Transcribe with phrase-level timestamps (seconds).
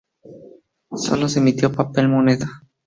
[0.95, 2.63] Solo se emitió papel moneda.